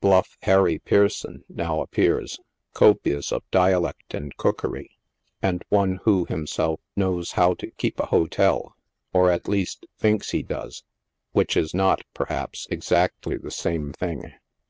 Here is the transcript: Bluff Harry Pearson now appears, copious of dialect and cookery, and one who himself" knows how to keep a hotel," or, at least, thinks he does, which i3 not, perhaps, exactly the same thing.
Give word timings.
Bluff 0.00 0.38
Harry 0.44 0.78
Pearson 0.78 1.44
now 1.50 1.82
appears, 1.82 2.38
copious 2.72 3.30
of 3.30 3.42
dialect 3.50 4.14
and 4.14 4.34
cookery, 4.38 4.92
and 5.42 5.66
one 5.68 5.96
who 6.04 6.24
himself" 6.24 6.80
knows 6.96 7.32
how 7.32 7.52
to 7.52 7.70
keep 7.72 8.00
a 8.00 8.06
hotel," 8.06 8.74
or, 9.12 9.30
at 9.30 9.48
least, 9.48 9.84
thinks 9.98 10.30
he 10.30 10.42
does, 10.42 10.82
which 11.32 11.56
i3 11.56 11.74
not, 11.74 12.04
perhaps, 12.14 12.66
exactly 12.70 13.36
the 13.36 13.50
same 13.50 13.92
thing. 13.92 14.32